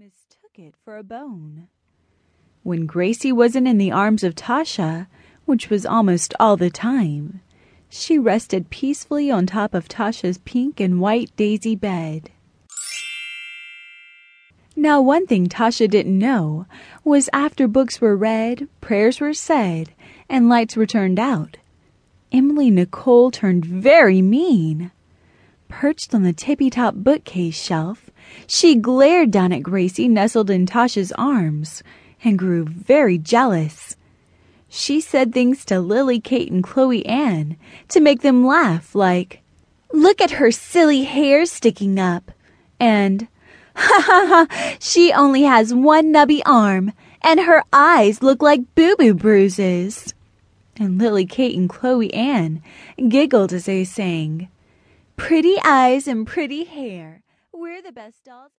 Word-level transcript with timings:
mistook 0.00 0.58
it 0.58 0.74
for 0.82 0.96
a 0.96 1.02
bone. 1.02 1.68
When 2.62 2.86
Gracie 2.86 3.32
wasn't 3.32 3.68
in 3.68 3.76
the 3.76 3.92
arms 3.92 4.24
of 4.24 4.34
Tasha, 4.34 5.08
which 5.44 5.68
was 5.68 5.84
almost 5.84 6.32
all 6.40 6.56
the 6.56 6.70
time, 6.70 7.42
she 7.90 8.18
rested 8.18 8.70
peacefully 8.70 9.30
on 9.30 9.44
top 9.44 9.74
of 9.74 9.88
Tasha's 9.88 10.38
pink 10.38 10.80
and 10.80 11.02
white 11.02 11.30
daisy 11.36 11.76
bed. 11.76 12.30
Now, 14.74 15.02
one 15.02 15.26
thing 15.26 15.48
Tasha 15.48 15.86
didn't 15.86 16.18
know 16.18 16.64
was 17.04 17.28
after 17.34 17.68
books 17.68 18.00
were 18.00 18.16
read, 18.16 18.68
prayers 18.80 19.20
were 19.20 19.34
said, 19.34 19.90
and 20.30 20.48
lights 20.48 20.76
were 20.76 20.86
turned 20.86 21.18
out, 21.20 21.58
Emily 22.32 22.70
Nicole 22.70 23.30
turned 23.30 23.66
very 23.66 24.22
mean. 24.22 24.92
Perched 25.68 26.14
on 26.14 26.22
the 26.22 26.32
tippy 26.32 26.70
top 26.70 26.94
bookcase 26.94 27.62
shelf, 27.62 28.09
she 28.46 28.74
glared 28.74 29.30
down 29.30 29.52
at 29.52 29.62
Gracie 29.62 30.08
nestled 30.08 30.50
in 30.50 30.66
Tasha's 30.66 31.12
arms 31.12 31.82
and 32.24 32.38
grew 32.38 32.64
very 32.64 33.18
jealous. 33.18 33.96
She 34.68 35.00
said 35.00 35.32
things 35.32 35.64
to 35.66 35.80
Lily, 35.80 36.20
Kate, 36.20 36.50
and 36.50 36.62
Chloe 36.62 37.04
Ann 37.06 37.56
to 37.88 38.00
make 38.00 38.22
them 38.22 38.46
laugh, 38.46 38.94
like, 38.94 39.42
Look 39.92 40.20
at 40.20 40.32
her 40.32 40.52
silly 40.52 41.02
hair 41.02 41.44
sticking 41.46 41.98
up, 41.98 42.30
and, 42.78 43.26
Ha 43.76 44.02
ha 44.06 44.46
ha, 44.48 44.76
she 44.78 45.12
only 45.12 45.42
has 45.42 45.74
one 45.74 46.12
nubby 46.12 46.42
arm, 46.46 46.92
and 47.22 47.40
her 47.40 47.64
eyes 47.72 48.22
look 48.22 48.42
like 48.42 48.74
boo 48.74 48.94
boo 48.96 49.14
bruises. 49.14 50.14
And 50.76 50.98
Lily, 50.98 51.26
Kate, 51.26 51.56
and 51.56 51.68
Chloe 51.68 52.12
Ann 52.14 52.62
giggled 53.08 53.52
as 53.52 53.66
they 53.66 53.84
sang, 53.84 54.48
Pretty 55.16 55.56
eyes 55.64 56.08
and 56.08 56.26
pretty 56.26 56.64
hair. 56.64 57.22
We're 57.60 57.82
the 57.82 57.92
best 57.92 58.24
dolls. 58.24 58.48